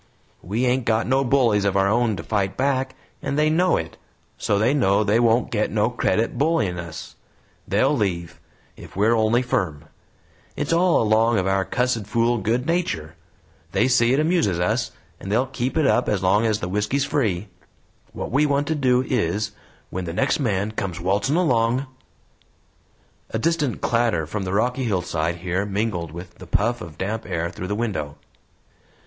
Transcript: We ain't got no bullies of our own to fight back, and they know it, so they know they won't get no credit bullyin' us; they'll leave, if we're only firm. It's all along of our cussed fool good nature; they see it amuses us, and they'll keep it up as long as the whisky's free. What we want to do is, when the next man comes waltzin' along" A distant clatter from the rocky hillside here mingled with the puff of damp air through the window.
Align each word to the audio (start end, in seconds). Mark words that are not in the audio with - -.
We 0.41 0.65
ain't 0.65 0.85
got 0.85 1.05
no 1.05 1.23
bullies 1.23 1.63
of 1.63 1.77
our 1.77 1.87
own 1.87 2.15
to 2.15 2.23
fight 2.23 2.57
back, 2.57 2.95
and 3.21 3.37
they 3.37 3.51
know 3.51 3.77
it, 3.77 3.97
so 4.35 4.57
they 4.57 4.73
know 4.73 5.03
they 5.03 5.19
won't 5.19 5.51
get 5.51 5.69
no 5.69 5.91
credit 5.91 6.39
bullyin' 6.39 6.79
us; 6.79 7.13
they'll 7.67 7.95
leave, 7.95 8.39
if 8.75 8.95
we're 8.95 9.13
only 9.15 9.43
firm. 9.43 9.85
It's 10.55 10.73
all 10.73 11.03
along 11.03 11.37
of 11.37 11.45
our 11.45 11.63
cussed 11.63 12.07
fool 12.07 12.39
good 12.39 12.65
nature; 12.65 13.13
they 13.73 13.87
see 13.87 14.11
it 14.11 14.19
amuses 14.19 14.59
us, 14.59 14.89
and 15.19 15.31
they'll 15.31 15.45
keep 15.45 15.77
it 15.77 15.85
up 15.85 16.09
as 16.09 16.23
long 16.23 16.47
as 16.47 16.61
the 16.61 16.67
whisky's 16.67 17.05
free. 17.05 17.49
What 18.11 18.31
we 18.31 18.47
want 18.47 18.65
to 18.69 18.73
do 18.75 19.03
is, 19.03 19.51
when 19.91 20.05
the 20.05 20.13
next 20.13 20.39
man 20.39 20.71
comes 20.71 20.99
waltzin' 20.99 21.35
along" 21.35 21.85
A 23.29 23.37
distant 23.37 23.81
clatter 23.81 24.25
from 24.25 24.45
the 24.45 24.53
rocky 24.53 24.85
hillside 24.85 25.35
here 25.45 25.63
mingled 25.63 26.11
with 26.11 26.39
the 26.39 26.47
puff 26.47 26.81
of 26.81 26.97
damp 26.97 27.23
air 27.27 27.51
through 27.51 27.67
the 27.67 27.75
window. 27.75 28.17